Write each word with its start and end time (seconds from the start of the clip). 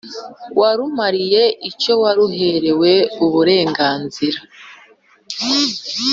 warumariye 0.59 1.43
icyo 1.69 1.93
waruherewe 2.03 2.91
uburenganzira, 3.25 4.39